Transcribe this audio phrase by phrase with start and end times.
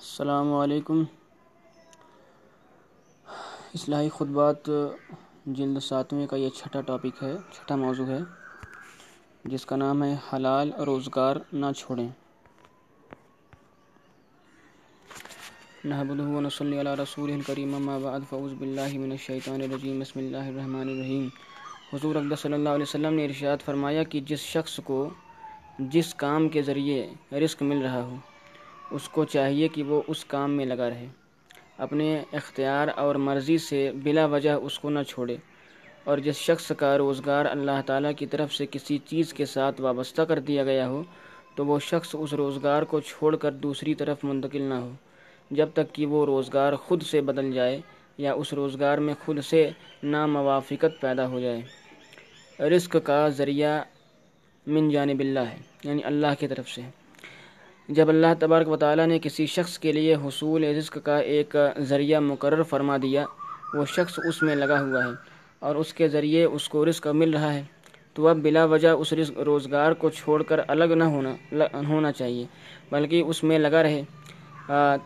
[0.00, 1.04] السلام علیکم۔
[3.74, 4.70] اصلاحی خطبات،
[5.46, 8.18] جلد ساتویں کا یہ چھٹا ٹاپک ہے، چھٹا موضوع ہے،
[9.44, 12.08] جس کا نام ہے حلال روزگار نہ چھوڑیں۔
[15.84, 20.80] نحمده ونصلي على رسوله الكريم اما بعد، فاعوذ بالله من الشیطان الرجیم، بسم اللہ الرحمن
[20.80, 21.28] الرحیم۔
[21.92, 25.10] حضور اقدس صلی اللہ علیہ وسلم نے ارشاد فرمایا کہ جس شخص کو،
[25.78, 28.16] جس کام کے ذریعے رزق مل رہا ہو
[28.90, 31.06] اس کو چاہیے کہ وہ اس کام میں لگا رہے۔
[31.78, 35.36] اپنے اختیار اور مرضی سے بلا وجہ اس کو نہ چھوڑے۔
[36.04, 40.22] اور جس شخص کا روزگار اللہ تعالیٰ کی طرف سے کسی چیز کے ساتھ وابستہ
[40.22, 41.02] کر دیا گیا ہو،
[41.54, 44.90] تو وہ شخص اس روزگار کو چھوڑ کر دوسری طرف منتقل نہ ہو۔
[45.50, 47.80] جب تک کہ وہ روزگار خود سے بدل جائے
[48.18, 49.70] یا اس روزگار میں خود سے
[50.02, 51.60] ناموافقت پیدا ہو جائے۔
[52.62, 53.82] رزق کا ذریعہ
[54.66, 56.80] من جانب اللہ ہے یعنی اللہ کی طرف سے۔
[57.96, 62.20] جب اللہ تبارک و تعالیٰ نے کسی شخص کے لیے حصول رزق کا ایک ذریعہ
[62.20, 63.24] مقرر فرما دیا،
[63.74, 65.10] وہ شخص اس میں لگا ہوا ہے
[65.58, 67.62] اور اس کے ذریعے اس کو رزق مل رہا ہے۔
[68.14, 71.34] تو اب بلا وجہ اس رزق روزگار کو چھوڑ کر الگ نہ ہونا
[71.88, 72.44] ہونا چاہیے،
[72.90, 74.02] بلکہ اس میں لگا رہے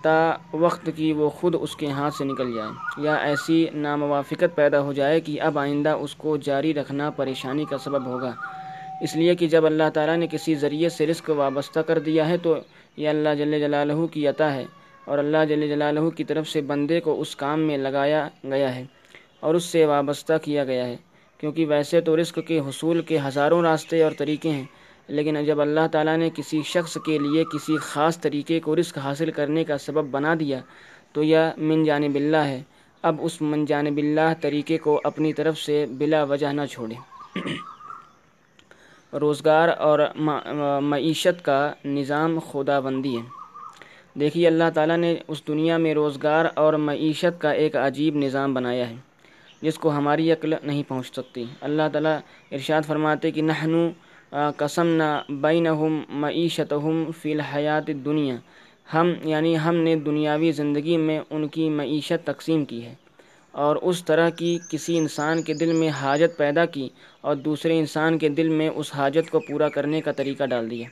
[0.03, 0.17] تا
[0.53, 2.71] وقت کی وہ خود اس کے ہاتھ سے نکل جائے۔
[3.07, 7.79] یا ایسی ناموافقت پیدا ہو جائے کہ اب آئندہ اس کو جاری رکھنا پریشانی کا
[7.79, 8.33] سبب ہوگا۔
[9.05, 12.37] اس لیے کہ جب اللہ تعالیٰ نے کسی ذریعے سے رزق وابستہ کر دیا ہے
[12.43, 12.57] تو
[12.97, 14.65] یہ اللہ جل جلالہ کی عطا ہے
[15.07, 18.85] اور اللہ جل جلالہ کی طرف سے بندے کو اس کام میں لگایا گیا ہے
[19.41, 20.97] اور اس سے وابستہ کیا گیا ہے
[21.41, 24.65] کیونکہ ویسے تو رزق کے حصول کے ہزاروں راستے اور طریقے ہیں،
[25.09, 29.31] لیکن جب اللہ تعالیٰ نے کسی شخص کے لیے کسی خاص طریقے کو رزق حاصل
[29.31, 30.61] کرنے کا سبب بنا دیا
[31.13, 32.63] تو یہ من جانب اللہ ہے۔
[33.05, 37.01] اب اس من جانب اللہ طریقے کو اپنی طرف سے بلا وجہ نہ چھوڑیں۔
[39.21, 39.99] روزگار اور
[40.83, 43.23] معیشت کا نظام خدا بندی ہے۔
[44.21, 48.89] دیکھیے، اللہ تعالیٰ نے اس دنیا میں روزگار اور معیشت کا ایک عجیب نظام بنایا
[48.91, 48.97] ہے،
[49.63, 52.19] جس کو ہماری عقل نہیں پہنچ سکتی۔ اللہ تعالیٰ
[52.53, 53.89] ارشاد فرماتے کہ نحنو
[54.57, 58.37] قسم نہ بینہم معیشتہم فی الحیات دنیا
[58.95, 62.95] ہم یعنی ہم نے دنیاوی زندگی میں ان کی معیشت تقسیم کی ہے۔
[63.55, 66.89] اور اس طرح کی کسی انسان کے دل میں حاجت پیدا کی
[67.21, 70.89] اور دوسرے انسان کے دل میں اس حاجت کو پورا کرنے کا طریقہ ڈال دیا۔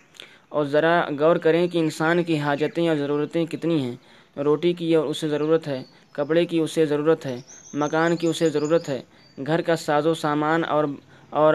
[0.49, 3.97] اور ذرا غور کریں کہ انسان کی حاجتیں اور ضرورتیں کتنی ہیں۔
[4.37, 7.37] روٹی کی اور اسے ضرورت ہے، کپڑے کی اسے ضرورت ہے،
[7.75, 9.01] مکان کی اسے ضرورت ہے،
[9.47, 10.85] گھر کا ساز و سامان اور
[11.31, 11.55] اور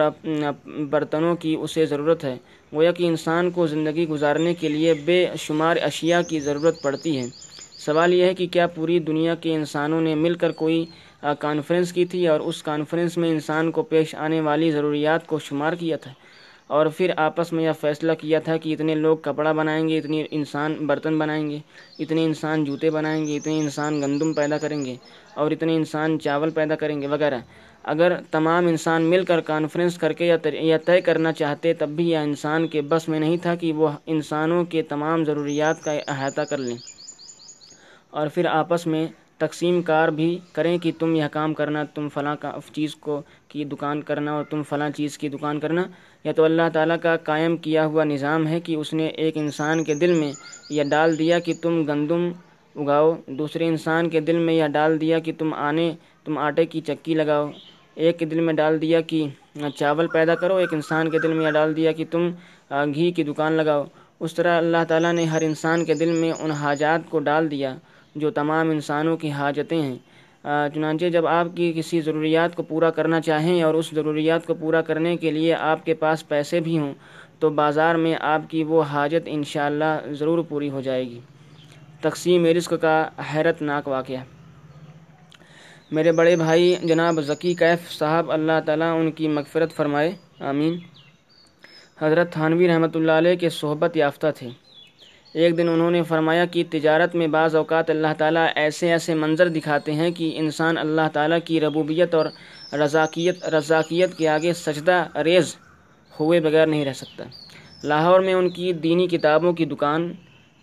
[0.90, 2.36] برتنوں کی اسے ضرورت ہے۔
[2.74, 7.26] گویا کہ انسان کو زندگی گزارنے کے لیے بے شمار اشیاء کی ضرورت پڑتی ہے۔
[7.78, 10.84] سوال یہ ہے کہ کیا پوری دنیا کے انسانوں نے مل کر کوئی
[11.38, 15.72] کانفرنس کی تھی اور اس کانفرنس میں انسان کو پیش آنے والی ضروریات کو شمار
[15.72, 16.12] کیا تھا؟
[16.66, 20.24] اور پھر آپس میں یہ فیصلہ کیا تھا کہ اتنے لوگ کپڑا بنائیں گے اتنے
[20.30, 21.58] انسان برتن بنائیں گے،
[21.98, 24.94] اتنے انسان جوتے بنائیں گے، اتنے انسان گندم پیدا کریں گے
[25.34, 27.38] اور اتنے انسان چاول پیدا کریں گے وغیرہ۔
[27.84, 32.16] اگر تمام انسان مل کر کانفرنس کر کے یا طے کرنا چاہتے تب بھی یہ
[32.16, 36.58] انسان کے بس میں نہیں تھا کہ وہ انسانوں کے تمام ضروریات کا احاطہ کر
[36.58, 36.76] لیں۔
[38.10, 39.06] اور پھر آپس میں
[39.38, 43.64] تقسیم کار بھی کریں کہ تم یہ کام کرنا، تم فلاں کا چیز کو کی
[43.64, 45.82] دکان کرنا اور تم فلاں چیز کی دکان کرنا۔
[46.24, 49.84] یا تو اللہ تعالیٰ کا قائم کیا ہوا نظام ہے کہ اس نے ایک انسان
[49.84, 50.32] کے دل میں
[50.70, 52.28] یہ ڈال دیا کہ تم گندم
[52.76, 55.92] اگاؤ، دوسرے انسان کے دل میں یہ ڈال دیا کہ تم آنے،
[56.24, 57.50] تم آٹے کی چکی لگاؤ۔
[57.94, 59.24] ایک کے دل میں ڈال دیا کہ
[59.76, 62.30] چاول پیدا کرو، ایک انسان کے دل میں یہ ڈال دیا کہ تم
[62.94, 63.84] گھی کی دکان لگاؤ۔
[64.20, 67.74] اس طرح اللہ تعالیٰ نے ہر انسان کے دل میں ان حاجات کو ڈال دیا۔
[68.18, 69.96] جو تمام انسانوں کی حاجتیں ہیں۔
[70.74, 74.80] چنانچہ جب آپ کی کسی ضروریات کو پورا کرنا چاہیں اور اس ضروریات کو پورا
[74.82, 76.94] کرنے کے لیے آپ کے پاس پیسے بھی ہوں،
[77.38, 81.20] تو بازار میں آپ کی وہ حاجت انشاءاللہ ضرور پوری ہو جائے گی۔
[82.00, 84.22] تقسیم رزق کا حیرت ناک واقعہ۔
[85.90, 90.78] میرے بڑے بھائی جناب ذکی کیف صاحب، اللہ تعالیٰ ان کی مغفرت فرمائے، آمین۔
[92.00, 94.48] حضرت تھانوی رحمۃ اللہ علیہ کے صحبت یافتہ تھے۔
[95.38, 99.48] ایک دن انہوں نے فرمایا کہ تجارت میں بعض اوقات اللہ تعالیٰ ایسے ایسے منظر
[99.48, 102.26] دکھاتے ہیں کہ انسان اللہ تعالیٰ کی ربوبیت اور
[102.72, 105.56] رضاکیت رضاکیت کے آگے سجدہ ریز
[106.20, 107.24] ہوئے بغیر نہیں رہ سکتا۔
[107.84, 110.12] لاہور میں ان کی دینی کتابوں کی دکان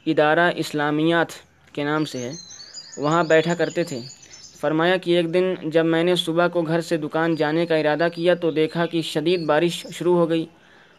[0.06, 1.28] ادارہ اسلامیات
[1.74, 2.32] کے نام سے ہے۔
[2.98, 4.00] وہاں بیٹھا کرتے تھے۔
[4.62, 8.08] فرمایا کہ ایک دن جب میں نے صبح کو گھر سے دکان جانے کا ارادہ
[8.16, 10.46] کیا تو دیکھا کہ شدید بارش شروع ہو گئی۔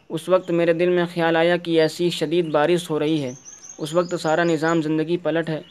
[0.08, 3.32] اس وقت میرے دل میں خیال آیا کہ ایسی شدید بارش ہو رہی ہے۔
[3.78, 5.62] اس وقت سارا نظام زندگی پلٹ ہے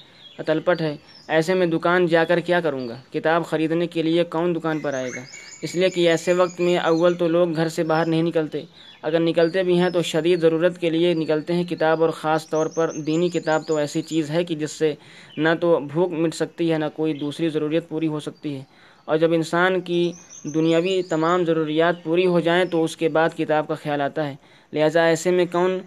[0.45, 0.95] تلپٹ ہے۔
[1.27, 4.93] ایسے میں دکان جا کر کیا کروں گا؟ کتاب خریدنے کے لیے کون دکان پر
[4.93, 5.21] آئے گا؟
[5.61, 8.63] اس لیے کہ ایسے وقت میں اول تو لوگ گھر سے باہر نہیں نکلتے۔
[9.01, 12.65] اگر نکلتے بھی ہیں تو شدید ضرورت کے لیے نکلتے ہیں کتاب اور خاص طور
[12.65, 14.93] پر دینی کتاب تو ایسی چیز ہے کہ جس سے
[15.37, 18.63] نہ تو بھوک مٹ سکتی ہے، نہ کوئی دوسری ضروریت پوری ہو سکتی ہے۔
[19.05, 20.11] اور جب انسان کی
[20.53, 24.35] دنیاوی تمام ضروریات پوری ہو جائیں تو اس کے بعد کتاب کا خیال آتا ہے۔
[24.73, 25.79] لہٰذا ایسے میں کون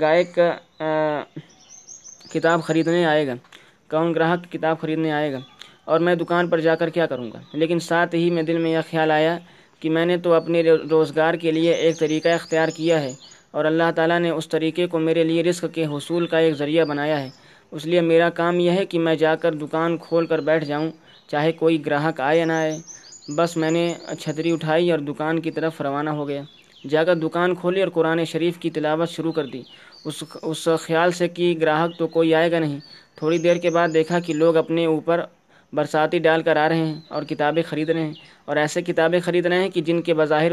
[0.00, 0.38] گائک
[2.32, 3.34] کتاب خریدنے آئے گا؟
[3.90, 5.38] کون گراہک کتاب خریدنے آئے گا؟
[5.84, 8.70] اور میں دکان پر جا کر کیا کروں گا؟ لیکن ساتھ ہی میں دل میں
[8.70, 9.38] یہ خیال آیا
[9.80, 13.12] کہ میں نے تو اپنے روزگار کے لیے ایک طریقہ اختیار کیا ہے
[13.50, 16.84] اور اللہ تعالیٰ نے اس طریقے کو میرے لیے رزق کے حصول کا ایک ذریعہ
[16.84, 17.28] بنایا ہے۔
[17.70, 20.90] اس لیے میرا کام یہ ہے کہ میں جا کر دکان کھول کر بیٹھ جاؤں
[21.28, 22.72] چاہے کوئی گراہک آئے یا نہ آئے،
[23.28, 23.84] بس میں نے
[24.18, 26.42] چھتری اٹھائی اور دکان کی طرف روانہ ہو گیا۔
[26.84, 29.62] جا کر دکان کھولی اور قرآن شریف کی تلاوت شروع کر دی۔
[30.04, 32.78] اس اس خیال سے کہ گراہک تو کوئی آئے گا نہیں۔
[33.16, 35.20] تھوڑی دیر کے بعد دیکھا کہ لوگ اپنے اوپر
[35.72, 38.12] برساتی ڈال کر آ رہے ہیں اور کتابیں خرید رہے ہیں۔
[38.44, 40.52] اور ایسے کتابیں خرید رہے ہیں کہ جن کے بظاہر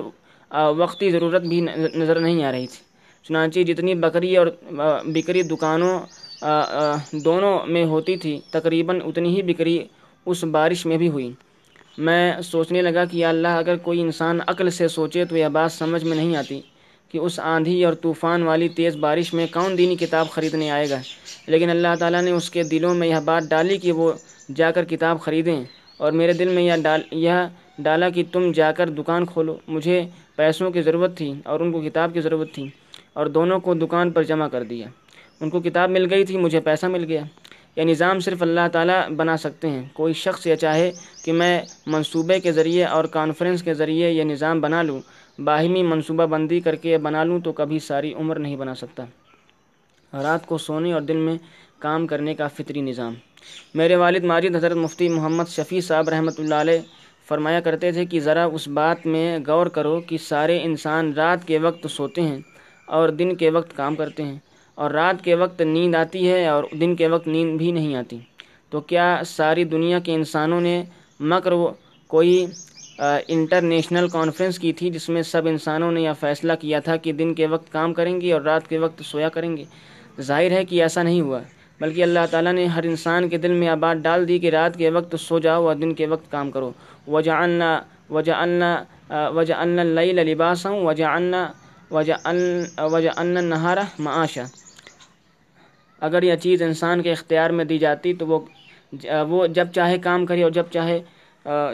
[0.78, 1.60] وقتی ضرورت بھی
[1.96, 2.84] نظر نہیں آ رہی تھی۔
[3.26, 4.48] چنانچہ جتنی بکری اور
[5.08, 5.96] بکری دکانوں
[7.26, 9.78] دونوں میں ہوتی تھی، تقریباً اتنی ہی بکری
[10.26, 11.32] اس بارش میں بھی ہوئی۔
[11.98, 15.72] میں سوچنے لگا کہ یا اللہ، اگر کوئی انسان عقل سے سوچے تو یہ بات
[15.72, 16.62] سمجھ میں نہیں آتی
[17.12, 21.02] کہ اس آندھی اور طوفان والی تیز بارش میں کون دینی کتاب خریدنے آئے گا۔
[21.48, 24.14] لیکن اللہ تعالیٰ نے اس کے دلوں میں یہ بات ڈالی کہ وہ
[24.56, 25.64] جا کر کتاب خریدیں۔
[25.98, 27.32] اور میرے دل میں یہ ڈال، یہ
[27.80, 30.04] ڈالا کہ تم جا کر دکان کھولو۔ مجھے
[30.36, 32.70] پیسوں کی ضرورت تھی اور ان کو کتاب کی ضرورت تھی
[33.14, 34.88] اور دونوں کو دکان پر جمع کر دیا۔
[35.42, 37.22] ان کو کتاب مل گئی تھی، مجھے پیسہ مل گیا۔
[37.76, 40.92] یہ نظام صرف اللہ تعالیٰ بنا سکتے ہیں۔ کوئی شخص یہ چاہے
[41.26, 45.02] کہ میں منصوبے کے ذریعے اور کانفرنس کے ذریعے یہ نظام بنا لوں،
[45.42, 49.06] باہمی منصوبہ بندی کر کے بنا لوں تو کبھی ساری عمر نہیں بنا سکتا۔
[50.14, 51.38] رات کو سونے اور دن میں
[51.80, 53.14] کام کرنے کا فطری نظام۔
[53.74, 56.80] میرے والد ماجد حضرت مفتی محمد شفیع صاحب رحمۃ اللہ علیہ
[57.28, 61.58] فرمایا کرتے تھے کہ ذرا اس بات میں غور کرو کہ سارے انسان رات کے
[61.58, 62.40] وقت سوتے ہیں
[62.86, 64.40] اور دن کے وقت کام کرتے ہیں۔
[64.76, 68.18] اور رات کے وقت نیند آتی ہے اور دن کے وقت نیند بھی نہیں آتی۔
[68.70, 70.84] تو کیا ساری دنیا کے انسانوں نے
[71.20, 71.54] مکر
[72.10, 72.46] کوئی
[73.28, 77.34] انٹرنیشنل کانفرنس کی تھی جس میں سب انسانوں نے یہ فیصلہ کیا تھا کہ دن
[77.34, 79.64] کے وقت کام کریں گے اور رات کے وقت سویا کریں گے؟
[80.22, 81.40] ظاہر ہے کہ ایسا نہیں ہوا،
[81.80, 84.78] بلکہ اللہ تعالیٰ نے ہر انسان کے دل میں یہ بات ڈال دی کہ رات
[84.78, 86.72] کے وقت سو جاؤ اور دن کے وقت کام کرو۔
[87.08, 88.76] وجہ اللہ وجہ اللہ
[89.36, 92.14] وجہ اللہ لباس ہوں وجہ اللہ وجہ
[92.92, 94.46] وجہ ان نہارا معاشہ
[96.06, 98.40] اگر یہ چیز انسان کے اختیار میں دی جاتی تو وہ
[99.30, 101.00] وہ جب چاہے کام کرے اور جب چاہے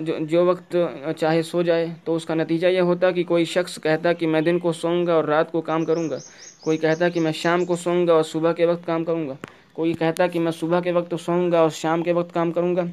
[0.01, 0.75] جو جو وقت
[1.17, 4.41] چاہے سو جائے، تو اس کا نتیجہ یہ ہوتا کہ کوئی شخص کہتا کہ میں
[4.41, 6.17] دن کو سوؤں گا اور رات کو کام کروں گا۔
[6.61, 9.33] کوئی کہتا کہ میں شام کو سوؤں گا اور صبح کے وقت کام کروں گا۔
[9.73, 12.75] کوئی کہتا کہ میں صبح کے وقت سوؤں گا اور شام کے وقت کام کروں
[12.75, 12.83] گا۔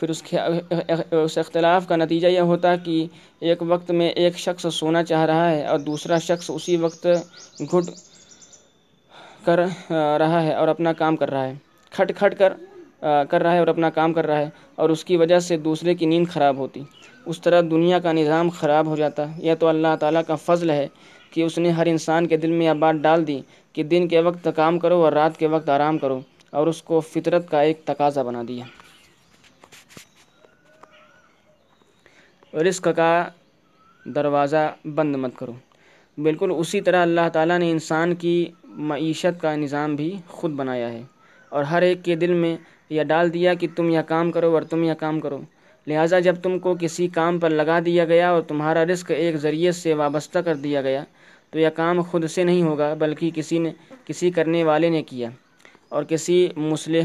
[0.00, 0.22] پھر اس
[1.12, 3.06] اس اختلاف کا نتیجہ یہ ہوتا کہ
[3.40, 7.06] ایک وقت میں ایک شخص سونا چاہ رہا ہے اور دوسرا شخص اسی وقت
[7.60, 7.90] گھٹ
[9.44, 9.60] کر
[10.18, 11.54] رہا ہے اور اپنا کام کر رہا ہے۔
[11.90, 12.52] کھٹ کھٹ کر
[13.30, 15.94] کر رہا ہے اور اپنا کام کر رہا ہے اور اس کی وجہ سے دوسرے
[15.94, 16.82] کی نیند خراب ہوتی۔
[17.26, 20.86] اس طرح دنیا کا نظام خراب ہو جاتا۔ یہ تو اللہ تعالیٰ کا فضل ہے
[21.30, 23.40] کہ اس نے ہر انسان کے دل میں یہ بات ڈال دی
[23.72, 26.20] کہ دن کے وقت کام کرو اور رات کے وقت آرام کرو
[26.50, 28.64] اور اس کو فطرت کا ایک تقاضا بنا دیا۔
[32.56, 33.28] رزق کا
[34.06, 35.52] دروازہ بند مت کرو۔
[36.18, 38.46] بالکل اسی طرح اللہ تعالیٰ نے انسان کی
[38.76, 41.02] معیشت کا نظام بھی خود بنایا ہے۔
[41.48, 42.56] اور ہر ایک کے دل میں
[42.90, 45.40] یہ ڈال دیا کہ تم یہ کام کرو اور تم یہ کام کرو۔
[45.86, 49.72] لہٰذا جب تم کو کسی کام پر لگا دیا گیا اور تمہارا رزق ایک ذریعے
[49.72, 51.04] سے وابستہ کر دیا گیا،
[51.50, 53.72] تو یہ کام خود سے نہیں ہوگا، بلکہ کسی نے،
[54.04, 55.28] کسی کرنے والے نے کیا
[55.88, 57.04] اور کسی مسلح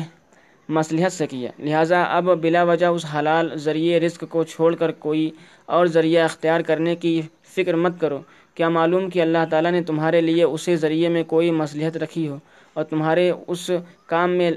[0.70, 5.32] مصلحت سے کیا۔ لہٰذا اب بلا وجہ اس حلال ذریعے رزق کو چھوڑ کر کوئی
[5.66, 8.20] اور ذریعہ اختیار کرنے کی فکر مت کرو۔
[8.60, 12.38] کیا معلوم کہ اللہ تعالیٰ نے تمہارے لیے اسے ذریعے میں کوئی مصلحت رکھی ہو
[12.74, 13.70] اور تمہارے اس
[14.06, 14.52] کام میں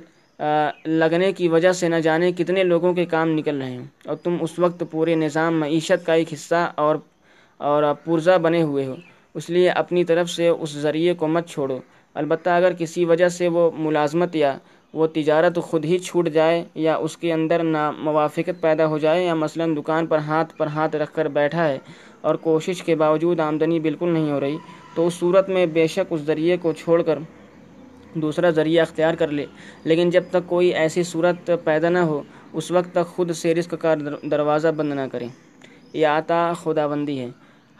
[0.86, 4.36] لگنے کی وجہ سے نہ جانے کتنے لوگوں کے کام نکل رہے ہیں اور تم
[4.40, 6.96] اس وقت پورے نظام، معیشت کا ایک حصہ اور
[7.60, 8.94] اور پرزہ بنے ہوئے ہو۔
[9.34, 11.78] اس لیے اپنی طرف سے اس ذریعے کو مت چھوڑو۔
[12.16, 14.56] البتہ اگر کسی وجہ سے وہ ملازمت یا
[14.94, 19.24] وہ تجارت خود ہی چھوٹ جائے یا اس کے اندر نا موافقت پیدا ہو جائے
[19.24, 21.78] یا مثلا دکان پر ہاتھ پر ہاتھ رکھ کر بیٹھا ہے
[22.22, 24.56] اور کوشش کے باوجود آمدنی بالکل نہیں ہو رہی،
[24.94, 27.18] تو اس صورت میں بے شک اس ذریعے کو چھوڑ کر
[28.14, 29.46] دوسرا ذریعہ اختیار کر لے۔
[29.84, 33.74] لیکن جب تک کوئی ایسی صورت پیدا نہ ہو، اس وقت تک خود سے رزق
[33.80, 33.94] کا
[34.30, 35.28] دروازہ بند نہ کریں۔
[35.92, 37.28] یہ آتا خدا بندی ہے۔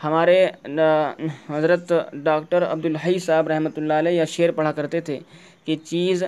[0.05, 0.39] ہمارے
[1.51, 1.93] حضرت
[2.25, 5.19] ڈاکٹر عبدالحی صاحب رحمۃ اللہ علیہ یہ شعر پڑھا کرتے تھے
[5.65, 6.23] کہ چیز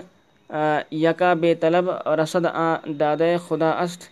[1.05, 1.91] یکا بے طلب،
[2.23, 4.03] رسد آ، داد خدا است۔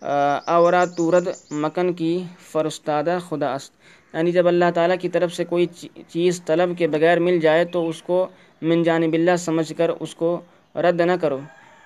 [0.00, 3.72] اورا تورد مکن کی فرستادہ خدا است۔
[4.14, 5.66] یعنی جب اللہ تعالیٰ کی طرف سے کوئی
[6.08, 8.26] چیز طلب کے بغیر مل جائے تو اس کو
[8.62, 10.40] من جانب اللہ سمجھ کر اس کو
[10.74, 11.38] رد نہ کرو،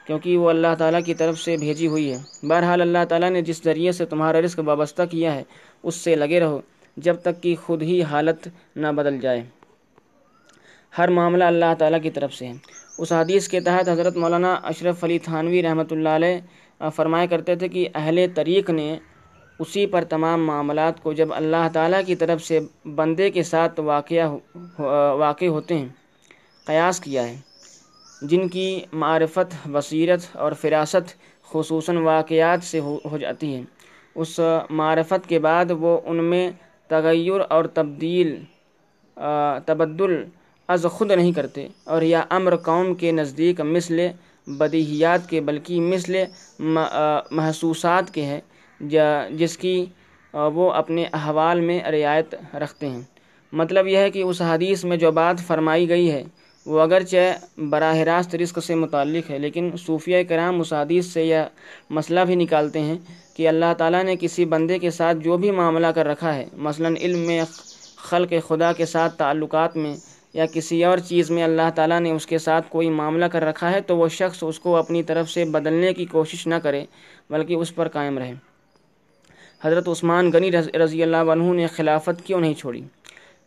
[0.07, 3.65] کیونکہ وہ اللہ تعالیٰ کی طرف سے بھیجی ہوئی ہے۔ بہرحال اللہ تعالیٰ نے جس
[3.65, 5.43] ذریعے سے تمہارا رزق وابستہ کیا ہے،
[5.83, 6.61] اس سے لگے رہو
[6.97, 9.43] جب تک کہ خود ہی حالت نہ بدل جائے۔
[10.99, 12.53] ہر معاملہ اللہ تعالیٰ کی طرف سے ہے۔
[12.99, 17.69] اس حدیث کے تحت حضرت مولانا اشرف علی تھانوی رحمۃ اللہ علیہ فرمایا کرتے تھے
[17.69, 18.97] کہ اہل طریق نے
[19.61, 22.61] اسی پر تمام معاملات کو جب اللہ تعالیٰ کی طرف سے
[22.97, 24.29] بندے کے ساتھ واقعہ
[25.19, 25.89] واقع ہوتے ہیں،
[26.67, 27.37] قیاس کیا ہے۔
[28.23, 31.15] جن کی معرفت، بصیرت اور فراست
[31.49, 33.63] خصوصاً واقعات سے ہو جاتی ہے،
[34.17, 34.39] اس
[34.71, 36.51] معرفت کے بعد وہ ان میں
[36.91, 38.37] تغیر اور تبدیل
[39.67, 40.23] تبدل
[40.73, 44.07] از خود نہیں کرتے اور یا امر قوم کے نزدیک مثل
[44.47, 46.23] بدیہیات کے، بلکہ مثل
[47.31, 48.41] محسوسات کے ہے
[49.31, 49.85] جس کی
[50.33, 53.01] وہ اپنے احوال میں رعایت رکھتے ہیں۔
[53.53, 56.23] مطلب یہ ہے کہ اس حدیث میں جو بات فرمائی گئی ہے،
[56.67, 61.91] وہ اگرچہ براہ راست رزق سے متعلق ہے، لیکن صوفیہ کرام اس حدیث سے یہ
[61.91, 62.97] مسئلہ بھی نکالتے ہیں
[63.37, 66.89] کہ اللہ تعالیٰ نے کسی بندے کے ساتھ جو بھی معاملہ کر رکھا ہے، مثلا
[67.01, 67.43] علم میں،
[68.09, 69.95] خلق خدا کے ساتھ تعلقات میں
[70.35, 73.71] یا کسی اور چیز میں اللہ تعالیٰ نے اس کے ساتھ کوئی معاملہ کر رکھا
[73.73, 76.85] ہے تو وہ شخص اس کو اپنی طرف سے بدلنے کی کوشش نہ کرے،
[77.31, 78.33] بلکہ اس پر قائم رہے۔
[79.65, 82.81] حضرت عثمان غنی رضی اللہ عنہ نے خلافت کیوں نہیں چھوڑی؟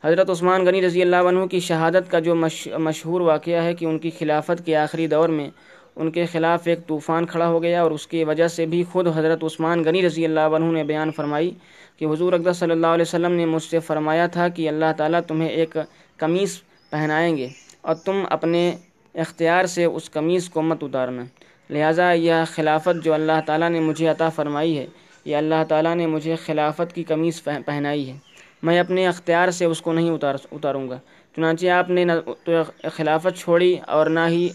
[0.03, 3.97] حضرت عثمان غنی رضی اللہ عنہ کی شہادت کا جو مشہور واقعہ ہے کہ ان
[3.99, 5.49] کی خلافت کے آخری دور میں
[5.95, 9.07] ان کے خلاف ایک طوفان کھڑا ہو گیا اور اس کی وجہ سے بھی خود
[9.15, 11.51] حضرت عثمان غنی رضی اللہ عنہ نے بیان فرمائی
[11.97, 15.19] کہ حضور اقدس صلی اللہ علیہ وسلم نے مجھ سے فرمایا تھا کہ اللہ تعالیٰ
[15.27, 15.77] تمہیں ایک
[16.19, 17.47] قمیص پہنائیں گے
[17.81, 18.75] اور تم اپنے
[19.15, 21.23] اختیار سے اس قمیص کو مت اتارنا۔
[21.69, 24.87] لہٰذا یہ خلافت جو اللہ تعالیٰ نے مجھے عطا فرمائی ہے،
[25.25, 28.17] یہ اللہ تعالیٰ نے مجھے خلافت کی قمیص پہنائی ہے۔
[28.63, 30.99] میں اپنے اختیار سے اس کو نہیں اتار اتاروں گا۔
[31.35, 32.11] چنانچہ آپ نے نہ
[32.43, 32.51] تو
[32.91, 34.49] خلافت چھوڑی اور نہ ہی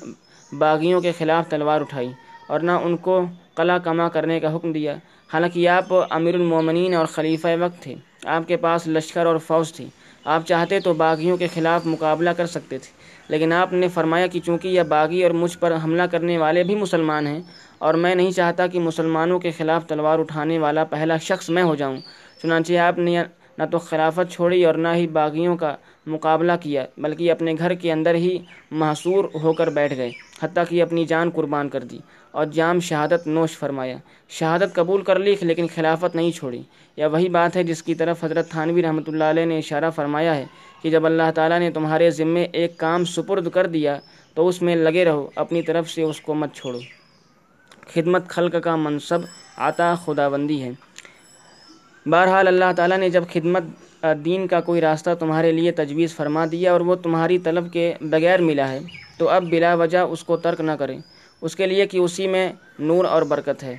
[0.59, 2.09] باغیوں کے خلاف تلوار اٹھائی
[2.49, 4.95] اور نہ ان کو قلع کما کرنے کا حکم دیا۔
[5.33, 7.95] حالانکہ آپ امیر المومنین اور خلیفہ وقت تھے۔
[8.25, 9.89] آپ کے پاس لشکر اور فوج تھی۔
[10.25, 12.91] آپ چاہتے تو باغیوں کے خلاف مقابلہ کر سکتے تھے،
[13.29, 16.75] لیکن آپ نے فرمایا کہ چونکہ یہ باغی اور مجھ پر حملہ کرنے والے بھی
[16.75, 17.41] مسلمان ہیں
[17.79, 21.75] اور میں نہیں چاہتا کہ مسلمانوں کے خلاف تلوار اٹھانے والا پہلا شخص میں ہو
[21.75, 21.97] جاؤں،
[22.43, 23.23] چنانچہ آپ نے
[23.59, 25.75] نہ تو خلافت چھوڑی اور نہ ہی باغیوں کا
[26.07, 28.39] مقابلہ کیا، بلکہ اپنے گھر کے اندر ہی
[28.73, 30.11] محصور ہو کر بیٹھ گئے،
[30.43, 31.99] حتیٰ کہ اپنی جان قربان کر دی۔
[32.31, 33.97] اور جام شہادت نوش فرمایا۔
[34.29, 36.63] شہادت قبول کر لی لیکن خلافت نہیں چھوڑی۔
[36.97, 40.37] یا وہی بات ہے جس کی طرف حضرت تھانوی رحمۃ اللہ علیہ نے اشارہ فرمایا
[40.37, 40.45] ہے
[40.83, 43.99] کہ جب اللہ تعالیٰ نے تمہارے ذمے ایک کام سپرد کر دیا،
[44.35, 46.79] تو اس میں لگے رہو، اپنی طرف سے اس کو مت چھوڑو۔
[47.95, 49.19] خدمت خلق کا منصب
[49.57, 50.71] آتا خدا بندی ہے۔
[52.07, 53.63] بہرحال اللہ تعالیٰ نے جب خدمت
[54.25, 58.41] دین کا کوئی راستہ تمہارے لیے تجویز فرما دیا اور وہ تمہاری طلب کے بغیر
[58.41, 58.79] ملا ہے،
[59.19, 60.99] تو اب بلا وجہ اس کو ترک نہ کریں۔
[61.43, 63.77] اس کے لیے کہ اسی میں نور اور برکت ہے۔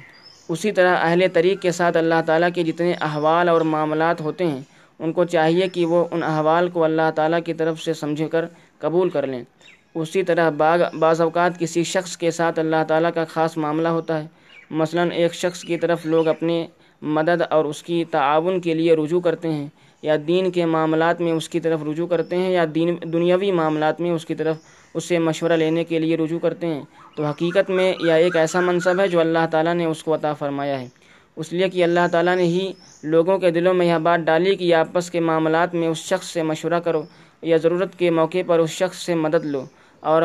[0.50, 4.62] اسی طرح اہل طریق کے ساتھ اللہ تعالیٰ کے جتنے احوال اور معاملات ہوتے ہیں،
[5.00, 8.46] ان کو چاہیے کہ وہ ان احوال کو اللہ تعالیٰ کی طرف سے سمجھ کر
[8.80, 9.44] قبول کر لیں۔
[9.96, 14.22] اسی طرح باغ، بعض اوقات کسی شخص کے ساتھ اللہ تعالیٰ کا خاص معاملہ ہوتا
[14.24, 14.28] ہے۔
[14.72, 16.66] مثلا ایک شخص کی طرف لوگ اپنے
[17.02, 19.68] مدد اور اس کی تعاون کے لیے رجوع کرتے ہیں،
[20.02, 24.02] یا دین کے معاملات میں اس کی طرف رجوع کرتے ہیں، یا دین، دنیاوی معاملات
[24.02, 24.58] میں اس کی طرف
[24.94, 26.82] اس سے مشورہ لینے کے لیے رجوع کرتے ہیں۔
[27.16, 30.34] تو حقیقت میں یہ ایک ایسا منصب ہے جو اللہ تعالیٰ نے اس کو عطا
[30.34, 30.88] فرمایا ہے۔
[31.36, 32.72] اس لیے کہ اللہ تعالیٰ نے ہی
[33.04, 36.44] لوگوں کے دلوں میں یہ بات ڈالی کہ آپس کے معاملات میں اس شخص سے
[36.44, 37.04] مشورہ کرو
[37.42, 39.64] یا ضرورت کے موقع پر اس شخص سے مدد لو
[40.00, 40.22] اور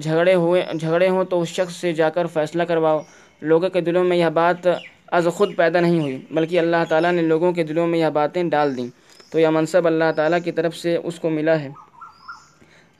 [0.00, 3.00] جھگڑے ہوئے، جھگڑے ہوں تو اس شخص سے جا کر فیصلہ کرواؤ۔
[3.40, 4.66] لوگوں کے دلوں میں یہ بات
[5.12, 8.42] از خود پیدا نہیں ہوئی، بلکہ اللہ تعالیٰ نے لوگوں کے دلوں میں یہ باتیں
[8.44, 8.88] ڈال دیں۔
[9.30, 11.68] تو یہ منصب اللہ تعالیٰ کی طرف سے اس کو ملا ہے۔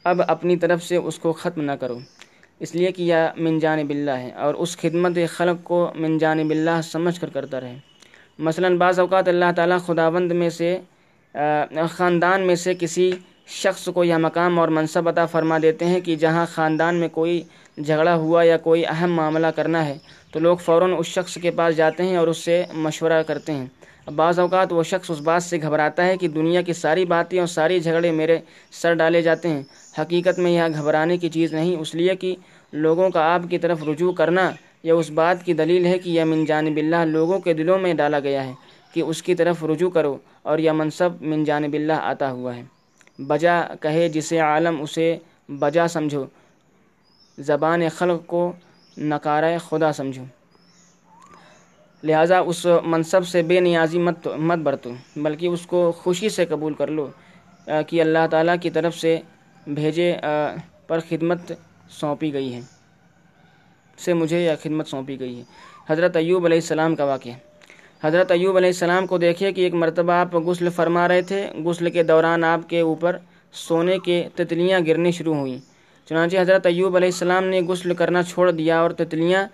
[0.08, 1.98] اب اپنی طرف سے اس کو ختم نہ کرو۔
[2.60, 6.50] اس لیے کہ یہ من جانب اللہ ہے اور اس خدمت خلق کو من جانب
[6.50, 7.76] اللہ سمجھ کر کرتا رہے۔
[8.38, 10.78] مثلا بعض اوقات اللہ تعالیٰ خداوند میں سے
[11.90, 13.10] خاندان میں سے کسی
[13.46, 17.42] شخص کو یہ مقام اور منصب عطا فرما دیتے ہیں کہ جہاں خاندان میں کوئی
[17.78, 19.96] جھگڑا ہوا یا کوئی اہم معاملہ کرنا ہے،
[20.32, 23.66] تو لوگ فوراً اس شخص کے پاس جاتے ہیں اور اس سے مشورہ کرتے ہیں۔
[24.16, 27.46] بعض اوقات وہ شخص اس بات سے گھبراتا ہے کہ دنیا کی ساری باتیں اور
[27.48, 28.38] ساری جھگڑے میرے
[28.80, 29.62] سر ڈالے جاتے ہیں۔
[29.98, 32.34] حقیقت میں یہ گھبرانے کی چیز نہیں، اس لیے کہ
[32.72, 34.50] لوگوں کا آپ کی طرف رجوع کرنا
[34.82, 37.94] یہ اس بات کی دلیل ہے کہ یہ من جانب اللہ لوگوں کے دلوں میں
[37.94, 38.52] ڈالا گیا ہے
[38.92, 42.62] کہ اس کی طرف رجوع کرو اور یہ منصب من جانب اللہ آتا ہوا ہے۔
[43.18, 45.16] بجا کہے جسے عالم، اسے
[45.48, 46.24] بجا سمجھو۔
[47.38, 48.52] زبان خلق کو
[48.98, 50.24] نکارہ خدا سمجھو۔
[52.02, 56.74] لہٰذا اس منصب سے بے نیازی مت مت برتو، بلکہ اس کو خوشی سے قبول
[56.74, 57.06] کر لو
[57.88, 59.18] کہ اللہ تعالیٰ کی طرف سے
[59.66, 60.14] بھیجے
[60.86, 61.52] پر خدمت
[61.90, 62.60] سونپی گئی ہے۔
[63.98, 65.42] سے مجھے یہ خدمت سونپی گئی ہے۔
[65.88, 67.32] حضرت ایوب علیہ السلام کا واقعہ۔
[68.04, 71.90] حضرت ایوب علیہ السلام کو دیکھے کہ ایک مرتبہ آپ غسل فرما رہے تھے۔ غسل
[71.90, 73.16] کے دوران آپ کے اوپر
[73.52, 75.58] سونے کے تتلیاں گرنی شروع ہوئیں۔
[76.08, 79.46] چنانچہ حضرت ایوب علیہ السلام نے غسل کرنا چھوڑ دیا اور تتلیاں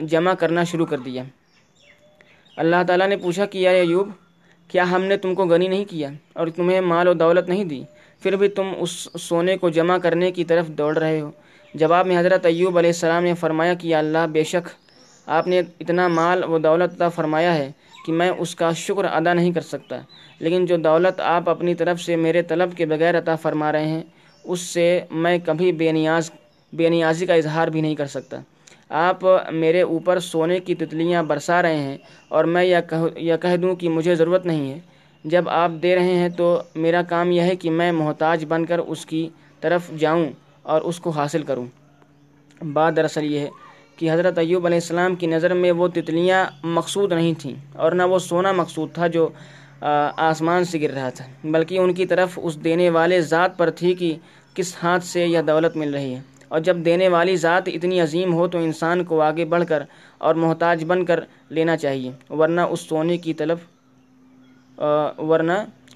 [0.00, 1.22] جمع کرنا شروع کر دیا۔
[2.56, 4.08] اللہ تعالیٰ نے پوچھا کہ یا ایوب،
[4.68, 7.82] کیا ہم نے تم کو غنی نہیں کیا اور تمہیں مال و دولت نہیں دی؟
[8.22, 11.30] پھر بھی تم اس سونے کو جمع کرنے کی طرف دوڑ رہے ہو۔
[11.74, 14.68] جواب میں حضرت ایوب علیہ السلام نے فرمایا کہ اللہ، بے شک
[15.26, 17.70] آپ نے اتنا مال و دولت عطا فرمایا ہے
[18.06, 20.00] کہ میں اس کا شکر ادا نہیں کر سکتا۔
[20.38, 24.02] لیکن جو دولت آپ اپنی طرف سے میرے طلب کے بغیر عطا فرما رہے ہیں،
[24.44, 26.30] اس سے میں کبھی بے نیاز،
[26.72, 28.40] بے نیازی کا اظہار بھی نہیں کر سکتا۔
[28.88, 29.20] آپ
[29.52, 31.98] میرے اوپر سونے کی تتلیاں برسا رہے ہیں
[32.28, 34.78] اور میں یہ کہہ دوں کہ مجھے ضرورت نہیں ہے۔
[35.24, 38.78] جب آپ دے رہے ہیں تو میرا کام یہ ہے کہ میں محتاج بن کر
[38.78, 39.28] اس کی
[39.60, 40.26] طرف جاؤں
[40.62, 41.66] اور اس کو حاصل کروں۔
[42.72, 43.48] بات دراصل یہ ہے
[43.96, 48.02] کہ حضرت ایوب علیہ السلام کی نظر میں وہ تتلیاں مقصود نہیں تھیں اور نہ
[48.02, 49.28] وہ سونا مقصود تھا جو
[50.16, 53.94] آسمان سے گر رہا تھا، بلکہ ان کی طرف اس دینے والے ذات پر تھی
[53.94, 54.14] کہ
[54.54, 58.34] کس ہاتھ سے یہ دولت مل رہی ہے۔ اور جب دینے والی ذات اتنی عظیم
[58.34, 59.82] ہو تو انسان کو آگے بڑھ کر
[60.18, 63.58] اور محتاج بن کر لینا چاہیے، ورنہ اس سونے کی طلب
[65.18, 65.52] ورنہ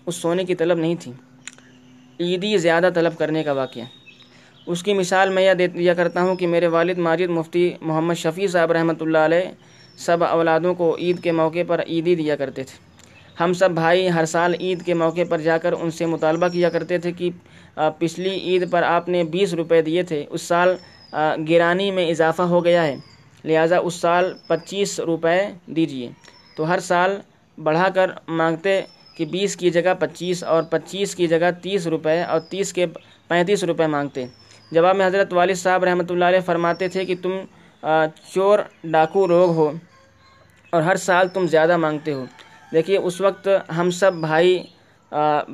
[0.06, 1.12] اس سونے کی طلب نہیں تھی۔
[2.20, 3.84] عیدی زیادہ طلب کرنے کا واقعہ۔
[4.66, 8.46] اس کی مثال میں یہ دیا کرتا ہوں کہ میرے والد ماجد مفتی محمد شفیع
[8.46, 9.50] صاحب رحمۃ اللہ علیہ
[9.98, 12.84] سب اولادوں کو عید کے موقع پر عیدی دیا کرتے تھے۔
[13.40, 16.70] ہم سب بھائی ہر سال عید کے موقع پر جا کر ان سے مطالبہ کیا
[16.70, 17.30] کرتے تھے کہ
[17.98, 20.74] پچھلی عید پر آپ نے بیس روپے دیے تھے۔ اس سال
[21.48, 22.96] گرانی میں اضافہ ہو گیا ہے۔
[23.44, 26.08] لہٰذا اس سال پچیس روپے دیجیے
[26.56, 27.16] تو ہر سال
[27.58, 28.80] بڑھا کر مانگتے
[29.16, 32.86] کہ بیس کی جگہ پچیس اور پچیس کی جگہ تیس روپے اور تیس کے
[33.30, 34.26] پینتیس روپے مانگتے۔
[34.72, 37.32] جواب میں حضرت والد صاحب رحمۃ اللہ علیہ فرماتے تھے کہ تم
[38.32, 39.70] چور ڈاکو لوگ ہو
[40.72, 42.24] اور ہر سال تم زیادہ مانگتے ہو۔
[42.72, 44.58] دیکھیے، اس وقت ہم سب بھائی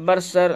[0.07, 0.53] برسر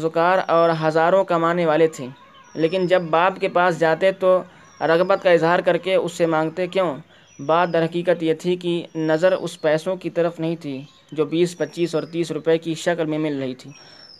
[0.00, 2.06] زکار اور ہزاروں کمانے والے تھے۔
[2.54, 4.30] لیکن جب باپ کے پاس جاتے تو
[4.80, 6.94] رغبت کا اظہار کر کے اس سے مانگتے، کیوں؟
[7.38, 10.80] بات در حقیقت یہ تھی کہ نظر اس پیسوں کی طرف نہیں تھی
[11.12, 13.70] جو بیس، پچیس اور تیس روپے کی شکل میں مل رہی تھی،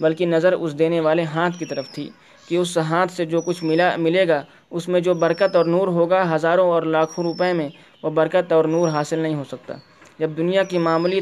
[0.00, 2.08] بلکہ نظر اس دینے والے ہاتھ کی طرف تھی
[2.48, 5.88] کہ اس ہاتھ سے جو کچھ ملا، ملے گا، اس میں جو برکت اور نور
[5.88, 7.68] ہوگا، ہزاروں اور لاکھوں روپے میں
[8.02, 9.74] وہ برکت اور نور حاصل نہیں ہو سکتا۔
[10.18, 11.20] جب دنیا کی معمولی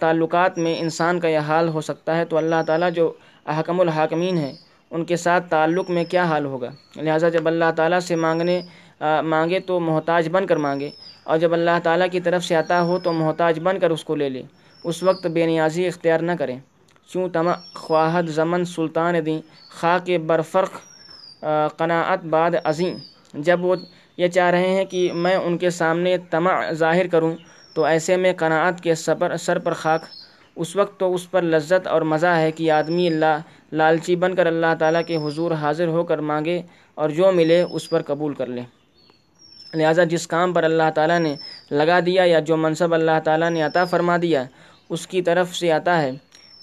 [0.00, 3.12] تعلقات میں انسان کا یہ حال ہو سکتا ہے تو اللہ تعالیٰ جو
[3.46, 4.52] احکم الحاکمین ہیں،
[4.90, 8.60] ان کے ساتھ تعلق میں کیا حال ہوگا؟ لہٰذا جب اللہ تعالیٰ سے مانگنے
[9.22, 10.90] مانگے تو محتاج بن کر مانگے۔
[11.24, 14.14] اور جب اللہ تعالیٰ کی طرف سے عطا ہو تو محتاج بن کر اس کو
[14.16, 14.42] لے لے۔
[14.84, 16.58] اس وقت بے نیازی اختیار نہ کریں۔
[17.08, 20.72] چوں تما خواہد زمن سلطان دیں۔ خاک برفرق
[21.76, 22.96] قناعت بعد عظیم۔
[23.34, 23.76] جب وہ
[24.16, 27.36] یہ چاہ رہے ہیں کہ میں ان کے سامنے تمع ظاہر کروں،
[27.74, 30.02] تو ایسے میں قناعت کے سپر سر پر خاک۔
[30.56, 33.38] اس وقت تو اس پر لذت اور مزہ ہے کہ آدمی اللہ،
[33.72, 36.62] لالچی بن کر اللہ تعالیٰ کے حضور حاضر ہو کر مانگے
[36.94, 38.62] اور جو ملے اس پر قبول کر لے۔
[39.74, 41.34] لہٰذا جس کام پر اللہ تعالیٰ نے
[41.70, 44.44] لگا دیا یا جو منصب اللہ تعالیٰ نے عطا فرما دیا،
[44.90, 46.10] اس کی طرف سے آتا ہے۔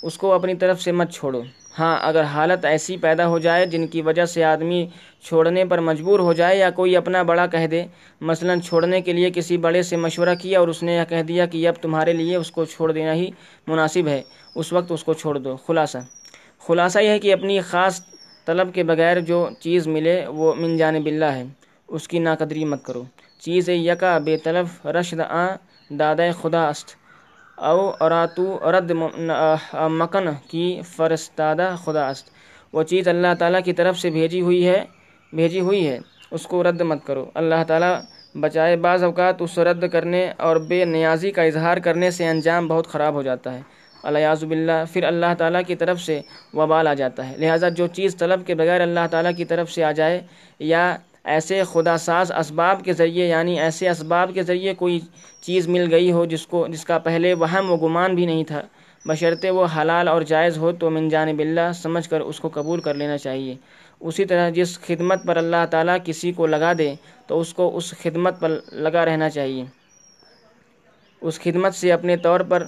[0.02, 1.42] اس کو اپنی طرف سے مت چھوڑو۔
[1.80, 4.88] ہاں اگر حالت ایسی پیدا ہو جائے جن کی وجہ سے آدمی
[5.24, 7.86] چھوڑنے پر مجبور ہو جائے یا کوئی اپنا بڑا کہہ دے،
[8.22, 11.46] مثلا چھوڑنے کے لیے کسی بڑے سے مشورہ کیا اور اس نے یہ کہہ دیا
[11.46, 13.32] کہ اب تمہارے لیے اس کو چھوڑ دینا ہی
[13.68, 14.22] مناسب ہے،
[14.56, 15.98] اس وقت اس کو چھوڑ دو۔ خلاصہ۔
[16.68, 18.02] خلاصہ یہ ہے کہ اپنی خاص
[18.46, 21.44] طلب کے بغیر جو چیز ملے وہ من جانب اللہ ہے۔
[21.96, 23.04] اس کی ناقدری مت کرو۔
[23.44, 25.46] چیز یکا بے طلب رشد آ
[26.00, 26.90] دادۂ خدا است۔
[27.70, 28.92] او اراتو رد
[30.00, 32.26] مکن کی فرستادہ خدا است۔
[32.74, 34.80] وہ چیز اللہ تعالیٰ کی طرف سے بھیجی ہوئی ہے
[35.34, 35.98] بھیجی ہوئی ہے۔
[36.32, 37.94] اس کو رد مت کرو۔ اللہ تعالیٰ
[38.40, 42.88] بچائے بعض اوقات اس رد کرنے اور بے نیازی کا اظہار کرنے سے انجام بہت
[42.88, 43.62] خراب ہو جاتا ہے۔
[44.04, 46.22] الیاز باللہ۔ پھر اللہ تعالیٰ کی طرف سے
[46.54, 49.84] وبال آ جاتا ہے۔ لہٰذا جو چیز طلب کے بغیر اللہ تعالیٰ کی طرف سے
[49.84, 50.22] آ جائے
[50.60, 50.84] یا
[51.24, 55.00] ایسے خدا ساز اسباب کے ذریعے یعنی ایسے اسباب کے ذریعے کوئی
[55.42, 58.62] چیز مل گئی ہو جس کو، جس کا پہلے وہم و گمان بھی نہیں تھا۔
[59.06, 62.80] بشرطے وہ حلال اور جائز ہو تو من جانب اللہ سمجھ کر اس کو قبول
[62.82, 63.56] کر لینا چاہیے۔
[64.00, 66.94] اسی طرح جس خدمت پر اللہ تعالیٰ کسی کو لگا دے
[67.28, 69.64] تو اس کو اس خدمت پر لگا رہنا چاہیے۔
[71.22, 72.64] اس خدمت سے اپنے طور پر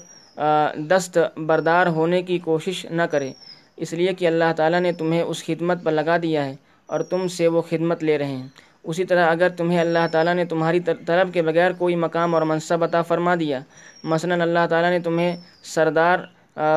[0.90, 3.32] دست بردار ہونے کی کوشش نہ کرے۔
[3.78, 6.56] اس لیے کہ اللہ تعالیٰ نے تمہیں اس خدمت پر لگا دیا ہے۔
[6.92, 8.48] اور تم سے وہ خدمت لے رہے ہیں۔
[8.84, 12.84] اسی طرح اگر تمہیں اللہ تعالیٰ نے تمہاری طلب کے بغیر کوئی مقام اور منصب
[12.84, 13.60] عطا فرما دیا،
[14.04, 15.32] مثلا اللہ تعالیٰ نے تمہیں
[15.64, 16.18] سردار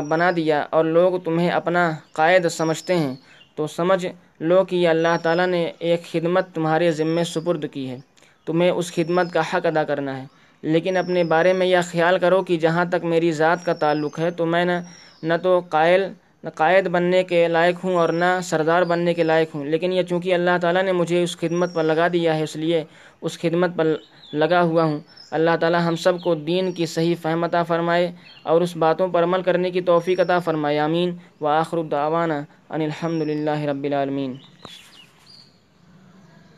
[0.09, 3.15] بنا دیا اور لوگ تمہیں اپنا قائد سمجھتے ہیں،
[3.57, 4.07] تو سمجھ
[4.41, 7.99] لو کہ یہ اللہ تعالیٰ نے ایک خدمت تمہارے ذمے سپرد کی ہے۔
[8.47, 10.27] تمہیں اس خدمت کا حق ادا کرنا ہے۔
[10.63, 14.31] لیکن اپنے بارے میں یہ خیال کرو کہ جہاں تک میری ذات کا تعلق ہے،
[14.31, 14.77] تو میں نہ
[15.23, 16.03] نہ تو قائل
[16.45, 20.03] نہ قائد بننے کے لائق ہوں اور نہ سردار بننے کے لائق ہوں۔ لیکن یہ
[20.03, 22.85] چونکہ اللہ تعالیٰ نے مجھے اس خدمت پر لگا دیا ہے، اس لیے
[23.21, 23.95] اس خدمت پر
[24.33, 28.61] لگا ہوا ہوں۔ اللہ تعالیٰ ہم سب کو دین کی صحیح فہم عطا فرمائے اور
[28.61, 33.23] اس باتوں پر عمل کرنے کی توفیق عطا فرمائے۔ آمین۔ و آخر الدعوانا ان الحمد
[33.23, 34.35] للہ رب العالمین۔